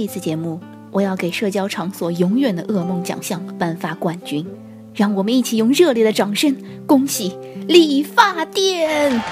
[0.00, 0.58] 一次节目，
[0.90, 4.46] 我要给社交场所永远的噩梦奖项颁发冠军。
[4.94, 7.36] 让我们一起用热烈的掌声恭喜
[7.68, 9.22] 理发店！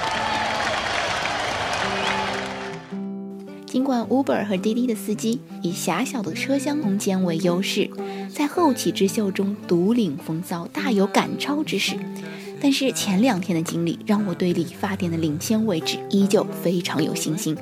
[3.65, 7.89] 尽管 Uber 和滴滴的司机以狭小的车厢空间为优势，
[8.33, 11.95] 在后起之秀中独领风骚，大有赶超之势，
[12.61, 17.55] 但是前两天的经历让我对理发店的领先位置依旧非常有信心。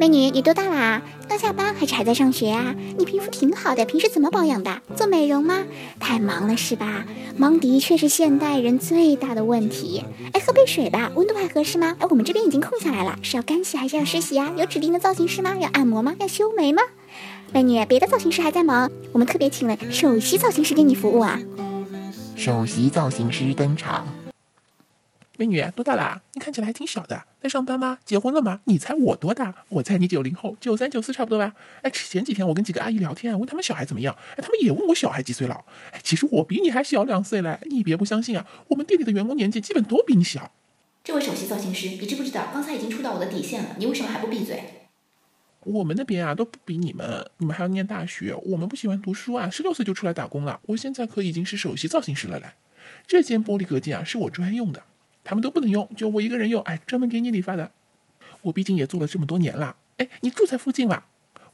[0.00, 1.02] 美女，你多大啦？
[1.28, 2.72] 刚下班还是还在上学啊？
[2.96, 4.80] 你皮肤挺好的，平时怎么保养的？
[4.94, 5.64] 做美容吗？
[5.98, 7.04] 太忙了是吧？
[7.36, 10.04] 忙的确是现代人最大的问题。
[10.32, 11.96] 哎，喝杯水吧，温度还合适吗？
[11.98, 14.52] 哎，我们这边已经空下来了，是要干洗还是要湿洗啊？
[14.56, 15.56] 有指定的造型师吗？
[15.58, 16.14] 要按摩吗？
[16.20, 16.80] 要修眉吗？
[17.52, 21.40] 美女，别的造型师还在忙，我们特别请了首席造型师给你服务啊。
[22.36, 24.06] 首席造型师登场。
[25.38, 26.20] 美女多大了？
[26.32, 27.98] 你看起来还挺小的，在上班吗？
[28.04, 28.60] 结婚了吗？
[28.64, 29.54] 你猜我多大？
[29.68, 31.54] 我猜你九零后，九三九四差不多吧？
[31.82, 35.64] 哎，前几天我跟几个阿姨聊天，问他们小孩怎么样，哎，他们也问我小孩几岁了。
[35.92, 40.50] 哎，其实我比你还小两岁嘞，你别不相信啊，我们店里的员工年纪基本都比你小。
[41.04, 43.76] 这位首席造型师，你知不知道刚才已经触到我的底线了？
[43.78, 44.60] 你为什么还不闭嘴？
[45.60, 50.58] 我们那边啊都不比你们，你们还要念大学，我们不喜欢读书啊，十六岁就出来打工了。
[50.66, 52.46] 我现在可已经是首席造型师了嘞。
[53.06, 54.82] 这间玻璃隔间啊是我专用的。
[55.28, 56.62] 他们都不能用，就我一个人用。
[56.62, 57.70] 哎，专门给你理发的。
[58.40, 59.76] 我毕竟也做了这么多年了。
[59.98, 61.06] 哎，你住在附近吧？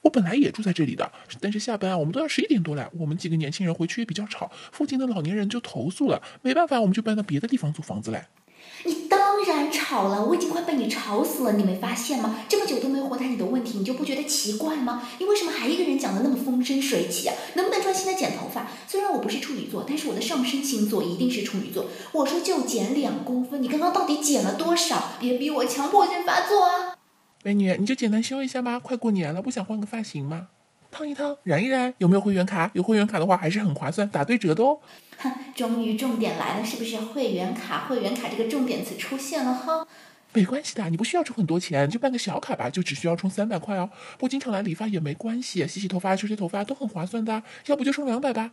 [0.03, 2.89] 我本来也住在这里的，但是下班啊，我们都要十一点多了。
[2.97, 6.23] 我们几个年轻人回去也比较吵，附近的老年人就投诉了。
[6.43, 8.29] 没办法，我们就搬到别的地方租房子来。
[9.57, 12.37] 然吵了，我已经快被你吵死了，你没发现吗？
[12.49, 15.03] 这么久都没回答你的问题，你就不觉得奇怪吗？
[15.19, 17.35] 你为什么还一个人讲的那么风生水起啊？
[17.55, 18.67] 能不能专心的剪头发？
[18.87, 21.87] 虽然我不是处女座，但是我的上升星座一定是处女座。
[22.13, 25.13] 我说就剪两公分，你刚刚到底剪了多少？
[25.21, 26.97] 别逼我强迫症发作啊！
[27.43, 30.49] 美女，你就简单修一下吧，快过年了，不想换个发型吗？
[30.95, 32.71] 烫一烫，染一染，有没有会员卡？
[32.73, 34.79] 有会员卡的话还是很划算，打对折的哦。
[35.19, 36.97] 哼， 终于重点来了，是不是？
[36.99, 39.85] 会员卡，会员卡这个重点词出现了哈。
[40.33, 43.91] 没关系的，你不需要充很多钱，就办个小卡吧，就只需要充三百块哦。
[44.19, 47.43] 不经常来理发也没关系，洗洗头发、吹吹头发都很划算的。
[47.67, 48.53] 要不就充两百吧。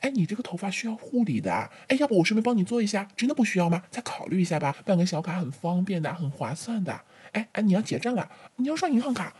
[0.00, 3.06] 哎，你这个头发需要护理的，哎，要不我顺便帮你做一下？
[3.16, 3.82] 真的不需要吗？
[3.90, 7.00] 再考虑一下吧，办个小卡很方便的，很划算的。
[7.32, 9.34] 哎哎，你要结账了，你要刷银行卡。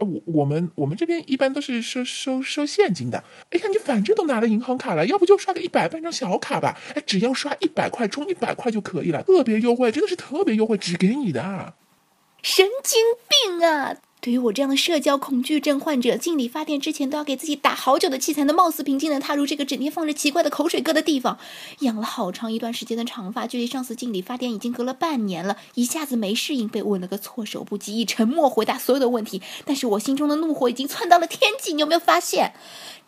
[0.00, 3.22] 我我们我们这边一般都是收收收现金的。
[3.50, 6.78] 哎呀，你反正都拿了银行卡了，要不就刷个一百办张小卡吧。
[6.94, 11.74] 哎，只要刷一百块，充一百块就可以了，特别优惠，真的是特别优惠，只给你的。
[12.42, 13.96] 神经病啊！
[14.20, 21.38] 对于我这样的社交恐惧症患者，进理发店之前都要给自己打好久的气，才能貌似平静的踏入这个整天放着奇怪的口水歌的地方。
[21.78, 29.40] 养了好长一段时间的长发，距离上次进理发店已经隔了半年了，一下子没适应，被问了个措手不及，以沉默回答所有的问题。
[29.64, 32.52] 但是我心中的怒火已经窜到了天际，你有没有发现？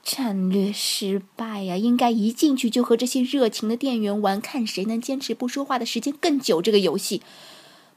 [0.03, 1.77] 战略失败呀！
[1.77, 6.63] 应该一进去就和这些热情的店员玩，看谁能坚持不说话的时间更久。
[6.63, 7.21] 这个游戏，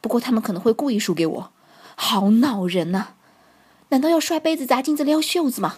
[0.01, 1.51] 不过他们可能会故意输给我。
[1.95, 3.07] 好恼人呐！
[3.89, 5.77] 难道要摔杯子、砸镜子、撩袖子吗？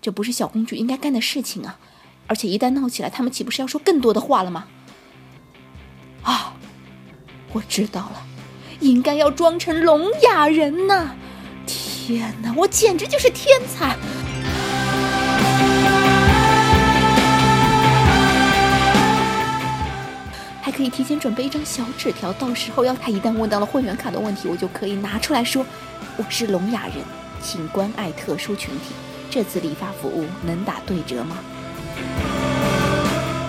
[0.00, 1.78] 这不是小公主应该干的事情啊！
[2.26, 4.66] 而且一旦闹起来，他们岂不是要说更多的话了吗？
[6.22, 6.54] 啊，
[7.52, 8.26] 我知道了，
[8.80, 11.14] 应该要装成聋哑人呐！
[11.66, 13.96] 天哪，我简直就是天才！
[20.80, 25.62] 可以提前准备一张小纸条，到时候要他一旦问到了会员卡的问题，我就可以拿出来说
[26.16, 26.94] ：“我是聋哑人，
[27.42, 28.94] 请关爱特殊群体。
[29.28, 31.36] 这次理发服务能打对折吗？”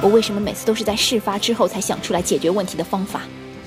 [0.04, 3.22] 我为什么每次都是在事发之后才想出来解决问题的方法？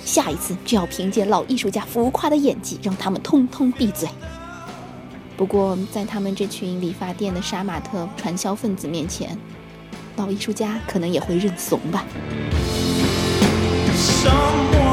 [0.05, 4.07] 下一次就要凭借老艺术家浮夸的演技，让他们通通闭嘴。
[5.39, 9.39] 不过，在他们这群理发店的杀马特传销分子面前，
[10.17, 12.05] 老艺术家可能也会认怂吧。
[14.25, 14.84] someone